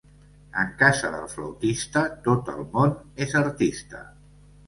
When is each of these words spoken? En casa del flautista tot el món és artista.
En 0.61 0.69
casa 0.77 1.11
del 1.15 1.27
flautista 1.33 2.03
tot 2.29 2.49
el 2.55 2.65
món 2.77 2.97
és 3.27 3.37
artista. 3.43 4.01